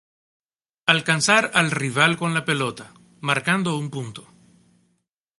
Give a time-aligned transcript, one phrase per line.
[0.93, 4.25] Alcanzar al rival con la pelota, marcando un punto.